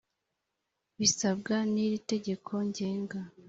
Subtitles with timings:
[0.99, 3.19] bisabwa n iri itegeko ngenga